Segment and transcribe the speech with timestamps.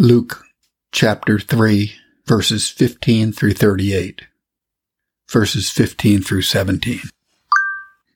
[0.00, 0.44] Luke
[0.92, 1.92] chapter 3,
[2.24, 4.22] verses 15 through 38,
[5.28, 7.00] verses 15 through 17.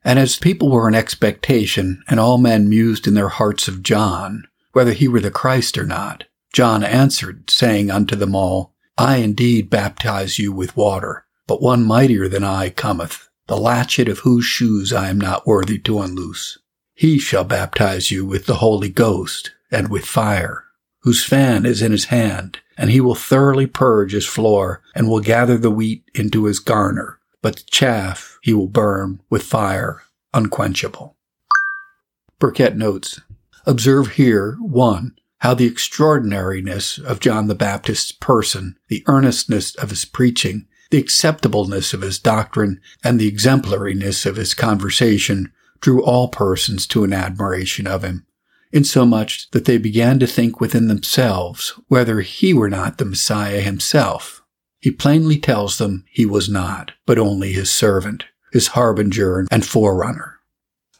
[0.05, 4.45] And as people were in expectation, and all men mused in their hearts of John,
[4.71, 6.23] whether he were the Christ or not,
[6.53, 12.29] John answered, saying unto them all, I indeed baptize you with water, but one mightier
[12.29, 16.59] than I cometh, the latchet of whose shoes I am not worthy to unloose.
[16.95, 20.67] He shall baptize you with the Holy Ghost and with fire,
[21.03, 25.21] whose fan is in his hand, and he will thoroughly purge his floor, and will
[25.21, 30.03] gather the wheat into his garner, but the chaff he will burn with fire
[30.33, 31.17] unquenchable.
[32.39, 33.21] Burkitt notes,
[33.67, 40.05] Observe here, one, how the extraordinariness of John the Baptist's person, the earnestness of his
[40.05, 46.87] preaching, the acceptableness of his doctrine, and the exemplariness of his conversation drew all persons
[46.89, 48.27] to an admiration of him,
[48.73, 54.43] insomuch that they began to think within themselves whether he were not the Messiah himself.
[54.81, 60.41] He plainly tells them he was not, but only his servant, his harbinger and forerunner.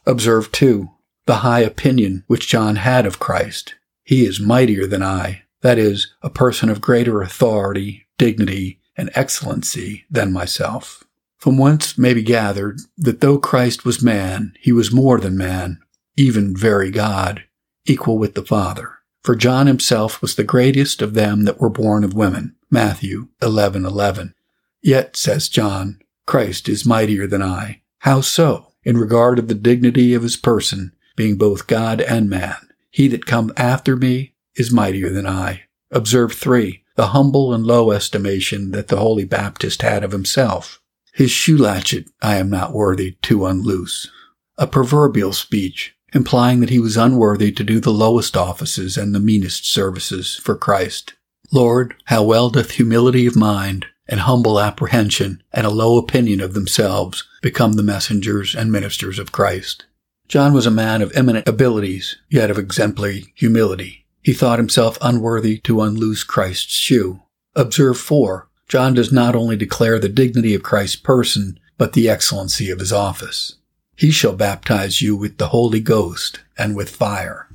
[0.05, 0.91] Observe, too,
[1.25, 3.75] the high opinion which John had of Christ.
[4.03, 10.05] He is mightier than I, that is, a person of greater authority, dignity, and excellency
[10.09, 11.03] than myself.
[11.37, 15.79] From whence may be gathered that though Christ was man, he was more than man,
[16.15, 17.43] even very God,
[17.85, 18.99] equal with the Father.
[19.23, 22.55] For John himself was the greatest of them that were born of women.
[22.69, 24.33] Matthew 11:11.
[24.81, 27.81] Yet, says John, Christ is mightier than I.
[27.99, 28.73] How so?
[28.83, 32.55] In regard of the dignity of his person, being both God and man.
[32.89, 35.63] He that cometh after me is mightier than I.
[35.91, 40.81] Observe three, the humble and low estimation that the Holy Baptist had of himself.
[41.13, 44.09] His shoe latchet I am not worthy to unloose.
[44.57, 49.19] A proverbial speech, implying that he was unworthy to do the lowest offices and the
[49.19, 51.13] meanest services for Christ.
[51.51, 56.53] Lord, how well doth humility of mind and humble apprehension and a low opinion of
[56.53, 59.85] themselves become the messengers and ministers of Christ.
[60.27, 64.05] John was a man of eminent abilities, yet of exemplary humility.
[64.21, 67.21] He thought himself unworthy to unloose Christ's shoe.
[67.55, 68.47] Observe 4.
[68.67, 72.93] John does not only declare the dignity of Christ's person, but the excellency of his
[72.93, 73.55] office.
[73.95, 77.47] He shall baptize you with the Holy Ghost and with fire.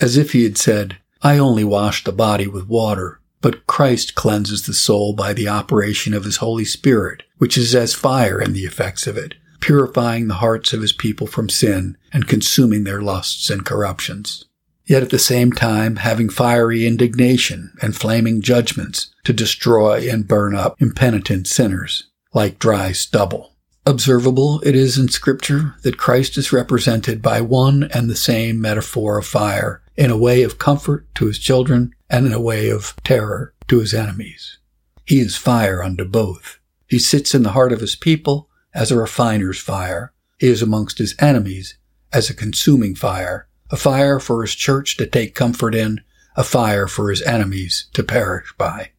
[0.00, 4.66] As if he had said, I only wash the body with water, but Christ cleanses
[4.66, 8.64] the soul by the operation of his Holy Spirit, which is as fire in the
[8.64, 13.50] effects of it, purifying the hearts of his people from sin and consuming their lusts
[13.50, 14.44] and corruptions.
[14.84, 20.54] Yet at the same time having fiery indignation and flaming judgments to destroy and burn
[20.54, 23.55] up impenitent sinners, like dry stubble.
[23.88, 29.16] Observable it is in scripture that Christ is represented by one and the same metaphor
[29.16, 32.96] of fire in a way of comfort to his children and in a way of
[33.04, 34.58] terror to his enemies.
[35.04, 36.58] He is fire unto both.
[36.88, 40.12] He sits in the heart of his people as a refiner's fire.
[40.40, 41.78] He is amongst his enemies
[42.12, 46.00] as a consuming fire, a fire for his church to take comfort in,
[46.34, 48.90] a fire for his enemies to perish by.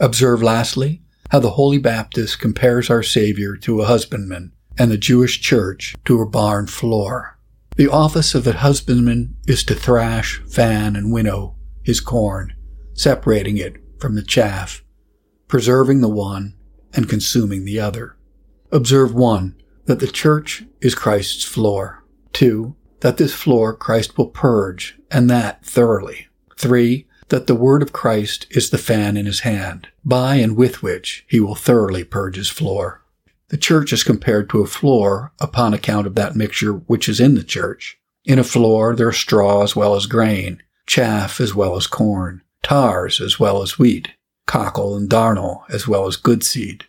[0.00, 1.00] Observe lastly
[1.30, 6.20] how the Holy Baptist compares our Savior to a husbandman and the Jewish church to
[6.20, 7.38] a barn floor.
[7.76, 12.54] The office of the husbandman is to thrash, fan, and winnow his corn,
[12.92, 14.84] separating it from the chaff,
[15.46, 16.54] preserving the one
[16.92, 18.16] and consuming the other.
[18.70, 19.54] Observe one,
[19.86, 22.04] that the church is Christ's floor.
[22.34, 26.28] Two, that this floor Christ will purge, and that thoroughly.
[26.58, 30.82] Three, that the word of Christ is the fan in his hand, by and with
[30.82, 33.02] which he will thoroughly purge his floor.
[33.48, 37.34] The church is compared to a floor upon account of that mixture which is in
[37.34, 37.98] the church.
[38.24, 42.42] In a floor there are straw as well as grain, chaff as well as corn,
[42.62, 44.10] tars as well as wheat,
[44.46, 46.84] cockle and darnel as well as good seed.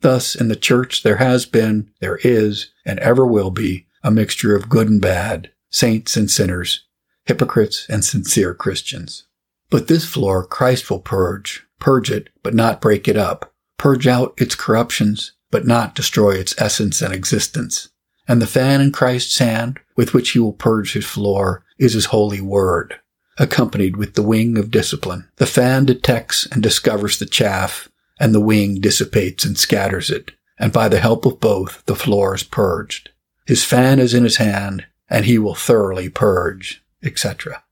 [0.00, 4.54] Thus, in the church there has been, there is, and ever will be a mixture
[4.54, 6.84] of good and bad, saints and sinners,
[7.24, 9.24] hypocrites and sincere Christians.
[9.70, 14.34] But this floor Christ will purge, purge it, but not break it up, purge out
[14.38, 17.88] its corruptions, but not destroy its essence and existence.
[18.26, 22.06] And the fan in Christ's hand with which he will purge his floor is his
[22.06, 22.96] holy word,
[23.38, 25.28] accompanied with the wing of discipline.
[25.36, 27.88] The fan detects and discovers the chaff
[28.20, 32.34] and the wing dissipates and scatters it, and by the help of both, the floor
[32.34, 33.10] is purged.
[33.46, 37.62] His fan is in his hand, and he will thoroughly purge, etc.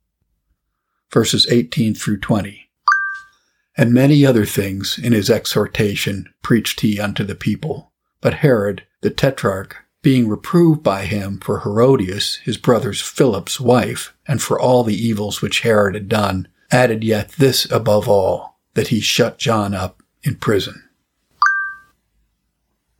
[1.10, 2.70] Verses 18 through 20.
[3.76, 7.92] And many other things in his exhortation preached he unto the people.
[8.20, 14.40] But Herod, the tetrarch, being reproved by him for Herodias, his brother's Philip's wife, and
[14.40, 19.00] for all the evils which Herod had done, added yet this above all, that he
[19.00, 20.88] shut John up in prison.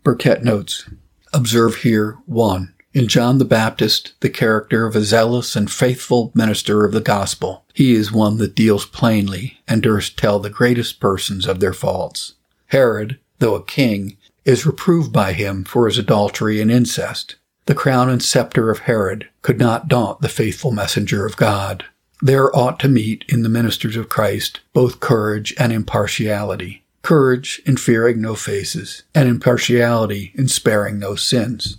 [0.05, 0.89] Burkitt notes,
[1.33, 2.75] Observe here, 1.
[2.97, 7.63] In John the Baptist, the character of a zealous and faithful minister of the gospel.
[7.75, 12.37] He is one that deals plainly and durst tell the greatest persons of their faults.
[12.69, 14.17] Herod, though a king,
[14.47, 17.37] is reproved by him for his adultery and incest.
[17.67, 21.85] The crown and scepter of Herod could not daunt the faithful messenger of God.
[22.23, 26.83] There ought to meet in the ministers of Christ both courage and impartiality.
[27.03, 31.77] Courage in fearing no faces, and impartiality in sparing no sins.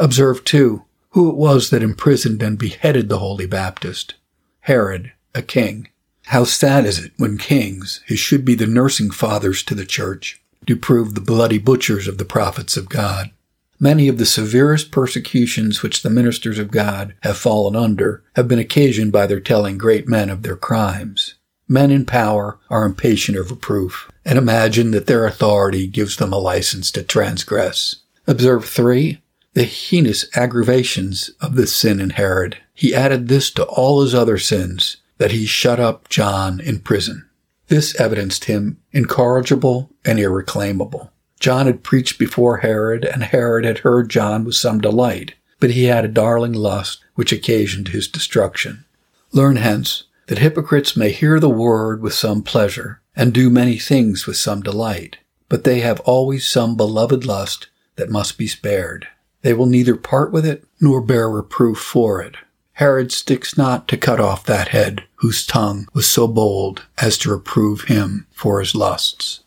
[0.00, 4.14] Observe, too, who it was that imprisoned and beheaded the Holy Baptist.
[4.60, 5.88] Herod, a king.
[6.26, 10.40] How sad is it when kings, who should be the nursing fathers to the church,
[10.64, 13.30] do prove the bloody butchers of the prophets of God.
[13.78, 18.58] Many of the severest persecutions which the ministers of God have fallen under have been
[18.58, 21.34] occasioned by their telling great men of their crimes.
[21.68, 26.38] Men in power are impatient of reproof and imagine that their authority gives them a
[26.38, 27.96] license to transgress.
[28.26, 29.20] Observe three,
[29.52, 32.58] the heinous aggravations of this sin in Herod.
[32.72, 37.28] He added this to all his other sins, that he shut up John in prison.
[37.68, 41.10] This evidenced him incorrigible and irreclaimable.
[41.40, 45.84] John had preached before Herod, and Herod had heard John with some delight, but he
[45.84, 48.84] had a darling lust which occasioned his destruction.
[49.32, 54.26] Learn hence that hypocrites may hear the word with some pleasure, and do many things
[54.26, 55.18] with some delight,
[55.48, 59.08] but they have always some beloved lust that must be spared.
[59.42, 62.36] They will neither part with it nor bear reproof for it.
[62.74, 67.30] Herod sticks not to cut off that head whose tongue was so bold as to
[67.30, 69.40] reprove him for his lusts.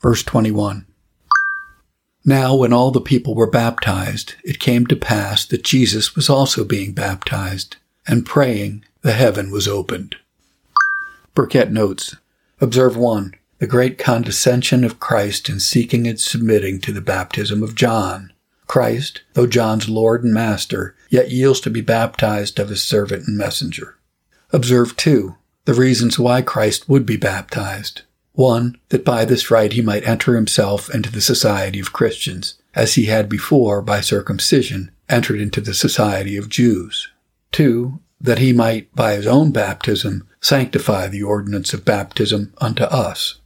[0.00, 0.86] Verse 21.
[2.26, 6.64] Now when all the people were baptized, it came to pass that Jesus was also
[6.64, 7.76] being baptized,
[8.06, 10.16] and praying, the heaven was opened.
[11.34, 12.16] Burkitt notes,
[12.60, 13.34] Observe 1.
[13.60, 18.32] The great condescension of Christ in seeking and submitting to the baptism of John.
[18.66, 23.36] Christ, though John's Lord and Master, yet yields to be baptized of his servant and
[23.36, 23.96] messenger.
[24.52, 28.02] Observe, too, the reasons why Christ would be baptized.
[28.32, 32.94] One, that by this rite he might enter himself into the society of Christians, as
[32.94, 37.08] he had before, by circumcision, entered into the society of Jews.
[37.52, 43.36] Two, that he might, by his own baptism, sanctify the ordinance of baptism unto us.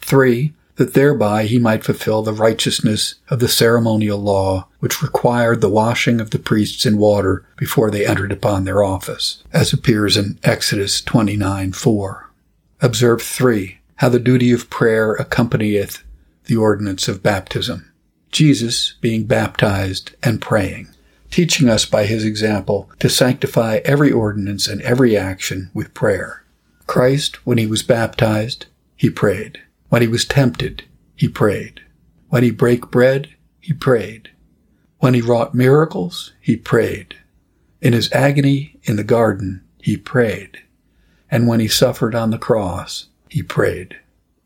[0.00, 5.68] Three, that thereby he might fulfill the righteousness of the ceremonial law which required the
[5.68, 10.38] washing of the priests in water before they entered upon their office, as appears in
[10.44, 12.30] Exodus 29 4.
[12.80, 13.78] Observe 3.
[13.96, 16.04] How the duty of prayer accompanieth
[16.44, 17.92] the ordinance of baptism.
[18.30, 20.88] Jesus being baptized and praying,
[21.32, 26.44] teaching us by his example to sanctify every ordinance and every action with prayer.
[26.86, 29.60] Christ, when he was baptized, he prayed.
[29.88, 31.80] When he was tempted, he prayed.
[32.28, 34.30] When he brake bread, he prayed.
[34.98, 37.16] When he wrought miracles, he prayed.
[37.80, 40.58] In his agony in the garden, he prayed.
[41.30, 43.96] And when he suffered on the cross, he prayed.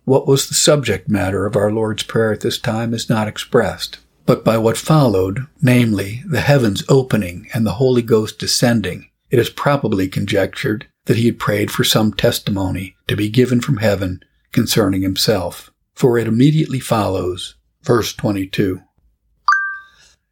[0.05, 3.99] What was the subject matter of our Lord's Prayer at this time is not expressed,
[4.27, 9.49] but by what followed, namely, the heavens opening and the Holy Ghost descending, it is
[9.49, 15.02] probably conjectured that he had prayed for some testimony to be given from heaven concerning
[15.02, 18.80] himself, for it immediately follows, verse 22.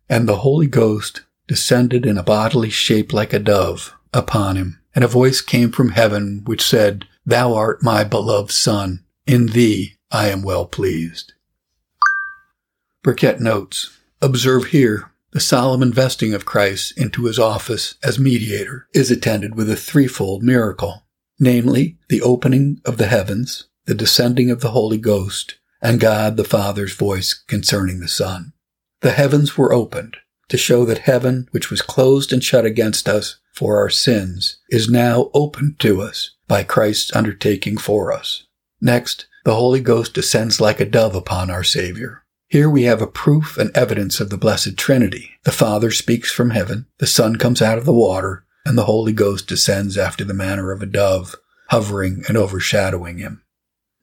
[0.09, 5.05] And the Holy Ghost descended in a bodily shape like a dove upon him, and
[5.05, 10.29] a voice came from heaven which said, Thou art my beloved Son, in thee I
[10.29, 11.33] am well pleased.
[13.03, 19.11] Burkitt notes, Observe here, the solemn investing of Christ into his office as mediator is
[19.11, 21.07] attended with a threefold miracle,
[21.39, 26.45] namely, the opening of the heavens, the descending of the Holy Ghost, and God the
[26.45, 28.53] Father's voice concerning the Son.
[29.01, 30.17] The heavens were opened
[30.49, 34.91] to show that heaven, which was closed and shut against us for our sins, is
[34.91, 38.45] now opened to us by Christ's undertaking for us.
[38.81, 42.25] Next, the Holy Ghost descends like a dove upon our Savior.
[42.49, 45.31] Here we have a proof and evidence of the Blessed Trinity.
[45.45, 49.13] The Father speaks from heaven, the Son comes out of the water, and the Holy
[49.13, 51.37] Ghost descends after the manner of a dove,
[51.69, 53.43] hovering and overshadowing him.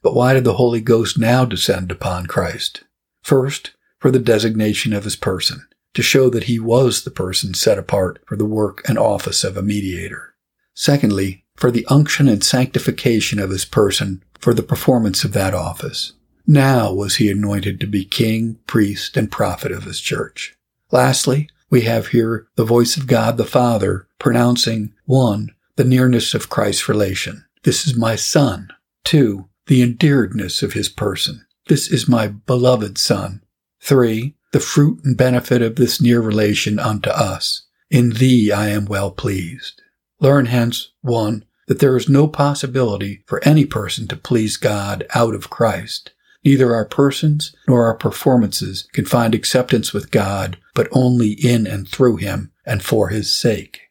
[0.08, 2.86] But why did the Holy Ghost now descend upon Christ?
[3.24, 7.78] First, for the designation of his person, to show that he was the person set
[7.78, 10.34] apart for the work and office of a mediator.
[10.74, 16.14] Secondly, for the unction and sanctification of his person for the performance of that office.
[16.48, 20.56] Now was he anointed to be king, priest, and prophet of his church.
[20.90, 26.48] Lastly, we have here the voice of God the Father pronouncing, one, the nearness of
[26.50, 28.70] Christ's relation, This is my son.
[29.04, 29.50] 2.
[29.68, 31.46] The endearedness of his person.
[31.68, 33.44] This is my beloved son.
[33.82, 34.34] 3.
[34.54, 37.64] The fruit and benefit of this near relation unto us.
[37.90, 39.82] In thee I am well pleased.
[40.22, 41.44] Learn hence, 1.
[41.68, 46.12] That there is no possibility for any person to please God out of Christ.
[46.46, 51.86] Neither our persons nor our performances can find acceptance with God, but only in and
[51.90, 53.87] through him and for his sake.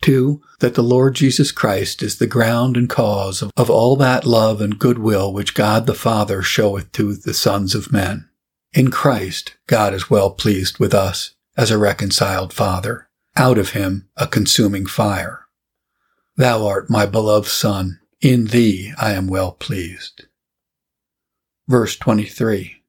[0.00, 4.24] Two, that the Lord Jesus Christ is the ground and cause of, of all that
[4.24, 8.28] love and goodwill which God the Father showeth to the sons of men.
[8.72, 14.08] In Christ, God is well pleased with us as a reconciled Father, out of him
[14.16, 15.46] a consuming fire.
[16.36, 20.26] Thou art my beloved Son, in thee I am well pleased.
[21.66, 22.82] Verse 23.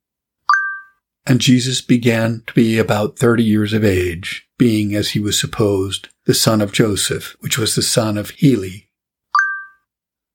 [1.27, 6.07] And Jesus began to be about thirty years of age, being, as he was supposed,
[6.25, 8.89] the son of Joseph, which was the son of Heli.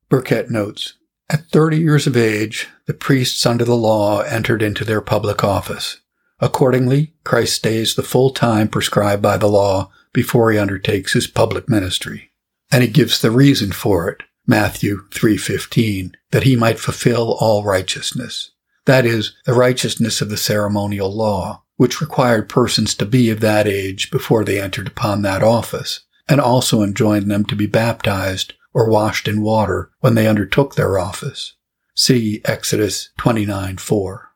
[0.07, 0.93] Burkitt notes,
[1.31, 5.99] At thirty years of age, the priests under the law entered into their public office.
[6.39, 11.67] Accordingly, Christ stays the full time prescribed by the law before he undertakes his public
[11.67, 12.31] ministry.
[12.71, 18.51] And he gives the reason for it, Matthew 3:15, that he might fulfill all righteousness.
[18.85, 23.67] That is, the righteousness of the ceremonial law, which required persons to be of that
[23.67, 28.89] age before they entered upon that office, and also enjoined them to be baptized or
[28.89, 31.53] washed in water when they undertook their office.
[31.95, 34.29] See Exodus 29:4.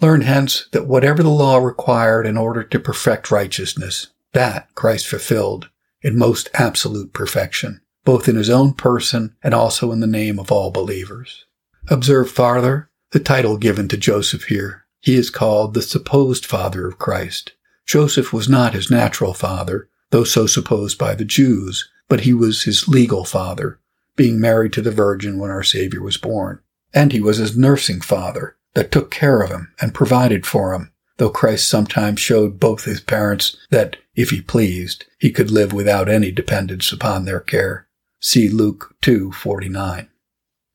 [0.00, 5.68] Learn hence that whatever the law required in order to perfect righteousness, that Christ fulfilled
[6.02, 10.50] in most absolute perfection, both in his own person and also in the name of
[10.50, 11.44] all believers.
[11.88, 14.84] Observe farther the title given to Joseph here.
[15.00, 17.52] He is called the supposed father of Christ.
[17.86, 22.62] Joseph was not his natural father, though so supposed by the Jews, but he was
[22.62, 23.80] his legal father,
[24.14, 26.60] being married to the Virgin when our Savior was born.
[26.92, 30.92] And he was his nursing father that took care of him and provided for him,
[31.16, 36.08] though Christ sometimes showed both his parents that, if he pleased, he could live without
[36.08, 37.88] any dependence upon their care.
[38.20, 40.08] See Luke 2:49.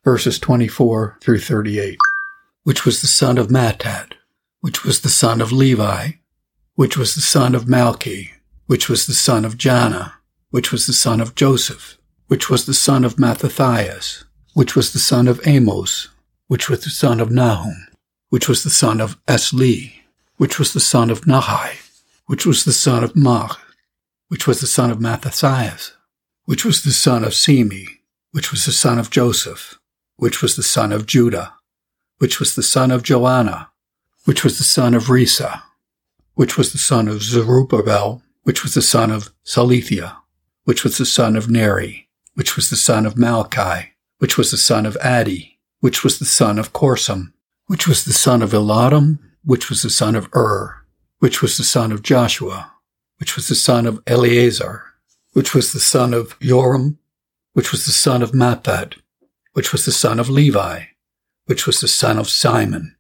[0.04, 1.98] Verses 24 through 38
[2.66, 4.14] which was the son of Matthat,
[4.60, 6.14] which was the son of Levi,
[6.74, 8.32] which was the son of Malchi,
[8.66, 10.14] which was the son of Janna,
[10.50, 15.00] which was the son of Joseph, which was the son of Mattathias, which was the
[15.00, 16.08] son of Amos,
[16.48, 17.76] which was the son of Naum,
[18.30, 19.94] which was the son of Esli,
[20.38, 21.78] which was the son of Nagge,
[22.26, 23.60] which was the son of Maath,
[24.30, 25.94] which was the son of Mattathias,
[26.46, 27.86] which was the son of Semei,
[28.32, 29.78] which was the son of Joseph,
[30.16, 31.54] which was the son of Juda,
[32.18, 33.70] which was the son of Joanna,
[34.26, 35.62] which was the son of Rhesa,
[36.34, 40.16] which was the son of Zerubbabel, which was the son of Salathiel,
[40.64, 44.58] which was the son of Neri, which was the son of Malchi, which was the
[44.58, 47.34] son of Addi, which was the son of Cosam,
[47.68, 50.86] which was the son of Elmodam, which was the son of Ur,
[51.20, 52.72] which was the son of Joshua,
[53.18, 54.84] which was the son of Eleazar,
[55.34, 56.98] which was the son of Jorim,
[57.54, 58.96] which was the son of Matthat,
[59.54, 60.84] which was the son of Levi,
[61.46, 62.96] which was the son of Simon,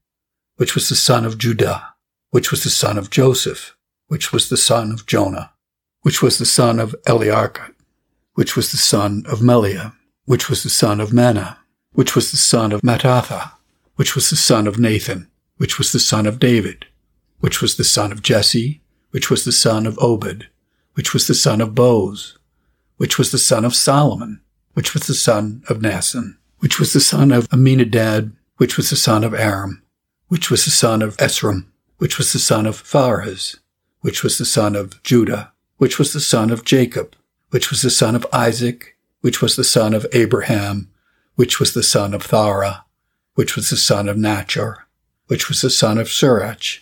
[0.58, 1.94] which was the son of Juda,
[2.32, 3.76] which was the son of Joseph,
[4.08, 5.50] which was the son of Jonan,
[6.02, 7.76] which was the son of Eliakim,
[8.34, 9.94] which was the son of Melea,
[10.26, 11.58] which was the son of Menan,
[11.94, 13.52] which was the son of Mattatha,
[13.96, 16.86] which was the son of Nathan, which was the son of David,
[17.40, 20.48] which was the son of Jesse, which was the son of Obed,
[20.94, 22.38] which was the son of Boaz,
[22.98, 24.42] which was the son of Solomon,
[24.74, 28.96] which was the son of Naasson, which was the son of Aminadab, which was the
[28.96, 29.82] son of Aram,
[30.28, 31.66] which was the son of Esrom,
[31.98, 33.58] which was the son of Phares,
[34.02, 37.16] which was the son of Juda, which was the son of Jacob,
[37.50, 40.90] which was the son of Isaac, which was the son of Abraham,
[41.36, 42.86] which was the son of Thara,
[43.36, 44.76] which was the son of Nachor,
[45.28, 46.80] which was the son of Saruch,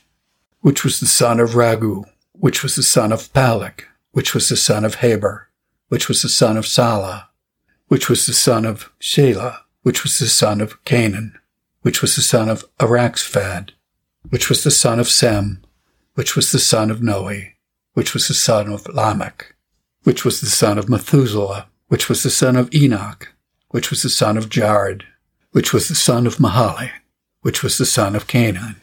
[0.61, 4.57] which was the son of Ragau, which was the son of Phalec, which was the
[4.57, 5.49] son of Heber,
[5.89, 7.29] which was the son of Sala,
[7.87, 11.33] which was the son of Shelah, which was the son of Cainan,
[11.81, 13.71] which was the son of Arphaxad,
[14.29, 15.61] which was the son of Sem,
[16.15, 17.31] which was the son of Noe,
[17.93, 19.55] which was the son of Lamech,
[20.03, 23.33] which was the son of Methuselah, which was the son of Enoch,
[23.69, 25.03] which was the son of Jared,
[25.51, 26.89] which was the son of Mahali,
[27.41, 28.77] which was the son of Cainan,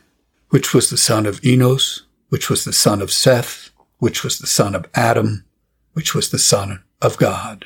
[0.51, 4.47] which was the son of Enos, which was the son of Seth, which was the
[4.47, 5.45] son of Adam,
[5.95, 7.65] which was the son of God.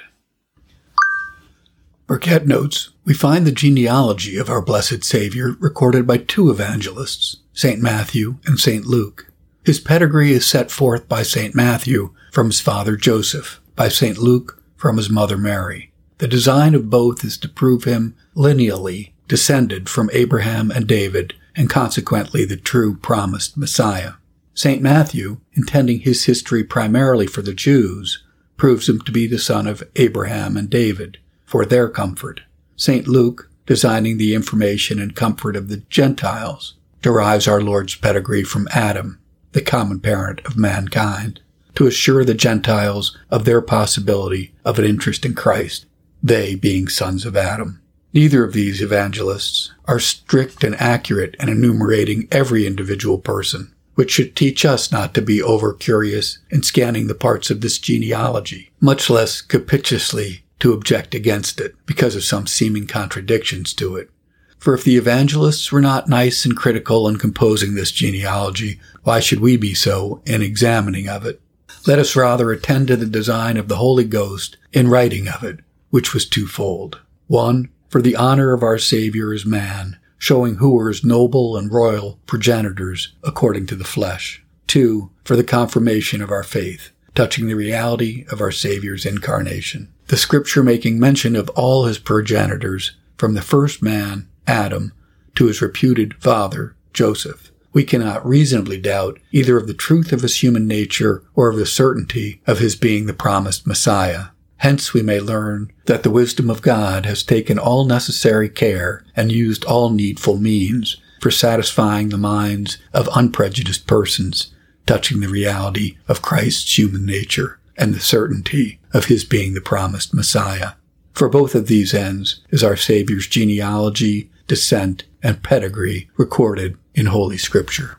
[2.07, 7.81] Burkitt notes, we find the genealogy of our blessed Savior recorded by two evangelists, St.
[7.81, 8.85] Matthew and St.
[8.85, 9.33] Luke.
[9.65, 11.55] His pedigree is set forth by St.
[11.55, 14.19] Matthew from his father Joseph, by St.
[14.19, 15.93] Luke from his mother Mary.
[16.19, 21.71] The design of both is to prove him lineally descended from Abraham and David, and
[21.71, 24.15] consequently the true promised Messiah.
[24.53, 24.83] St.
[24.83, 28.23] Matthew, intending his history primarily for the Jews,
[28.59, 32.43] proves him to be the son of Abraham and David, for their comfort.
[32.77, 33.07] St.
[33.07, 39.21] Luke, designing the information and comfort of the Gentiles, derives our Lord's pedigree from Adam,
[39.53, 41.41] the common parent of mankind,
[41.75, 45.87] to assure the Gentiles of their possibility of an interest in Christ,
[46.23, 47.81] they being sons of Adam.
[48.13, 54.37] Neither of these evangelists are strict and accurate in enumerating every individual person, which should
[54.37, 59.11] teach us not to be over curious in scanning the parts of this genealogy, much
[59.11, 64.11] less captiously to object against it because of some seeming contradictions to it.
[64.59, 69.41] For if the evangelists were not nice and critical in composing this genealogy, why should
[69.41, 71.41] we be so in examining of it?
[71.87, 75.61] Let us rather attend to the design of the Holy Ghost in writing of it,
[75.91, 77.01] which was twofold.
[77.27, 81.71] One, for the honor of our Savior as man, showing who were his noble and
[81.71, 84.43] royal progenitors according to the flesh.
[84.67, 89.93] Two, for the confirmation of our faith, touching the reality of our Savior's incarnation.
[90.09, 94.93] The scripture making mention of all his progenitors, from the first man, Adam,
[95.35, 97.51] to his reputed father, Joseph.
[97.73, 101.67] We cannot reasonably doubt either of the truth of his human nature or of the
[101.67, 104.27] certainty of his being the promised Messiah.
[104.59, 109.33] Hence we may learn that the wisdom of God has taken all necessary care and
[109.33, 114.55] used all needful means for satisfying the minds of unprejudiced persons
[114.87, 120.15] touching the reality of Christ's human nature and the certainty of his being the promised
[120.15, 120.73] Messiah.
[121.13, 127.39] For both of these ends is our Savior's genealogy, descent, and pedigree recorded in Holy
[127.39, 127.99] Scripture.